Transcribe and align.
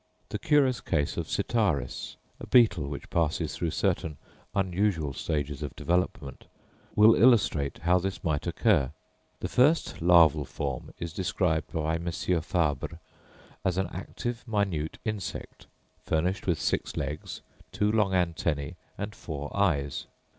The 0.29 0.39
curious 0.39 0.81
case 0.81 1.15
of 1.15 1.27
Sitaris—a 1.29 2.47
beetle 2.47 2.87
which 2.87 3.11
passes 3.11 3.55
through 3.55 3.69
certain 3.69 4.17
unusual 4.55 5.13
stages 5.13 5.61
of 5.61 5.75
development—will 5.75 7.13
illustrate 7.13 7.77
how 7.83 7.99
this 7.99 8.23
might 8.23 8.47
occur. 8.47 8.89
The 9.41 9.47
first 9.47 10.01
larval 10.01 10.45
form 10.45 10.91
is 10.97 11.13
described 11.13 11.71
by 11.71 11.97
M. 11.97 12.09
Fabre, 12.09 12.99
as 13.63 13.77
an 13.77 13.89
active, 13.93 14.43
minute 14.47 14.97
insect, 15.05 15.67
furnished 16.03 16.47
with 16.47 16.59
six 16.59 16.97
legs, 16.97 17.41
two 17.71 17.91
long 17.91 18.11
antennæ, 18.13 18.77
and 18.97 19.13
four 19.13 19.55
eyes. 19.55 20.07